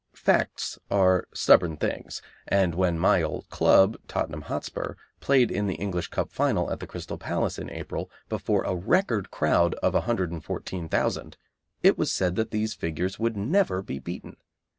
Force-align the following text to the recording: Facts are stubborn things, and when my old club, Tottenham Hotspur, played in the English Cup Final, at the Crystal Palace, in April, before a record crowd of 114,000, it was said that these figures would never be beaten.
Facts 0.17 0.79
are 0.89 1.27
stubborn 1.31 1.77
things, 1.77 2.23
and 2.47 2.73
when 2.73 2.97
my 2.97 3.21
old 3.21 3.47
club, 3.51 3.97
Tottenham 4.07 4.41
Hotspur, 4.41 4.95
played 5.19 5.51
in 5.51 5.67
the 5.67 5.75
English 5.75 6.07
Cup 6.07 6.31
Final, 6.31 6.71
at 6.71 6.79
the 6.79 6.87
Crystal 6.87 7.19
Palace, 7.19 7.59
in 7.59 7.69
April, 7.69 8.09
before 8.27 8.63
a 8.63 8.73
record 8.75 9.29
crowd 9.29 9.75
of 9.75 9.93
114,000, 9.93 11.37
it 11.83 11.99
was 11.99 12.11
said 12.11 12.35
that 12.35 12.49
these 12.49 12.73
figures 12.73 13.19
would 13.19 13.37
never 13.37 13.83
be 13.83 13.99
beaten. 13.99 14.37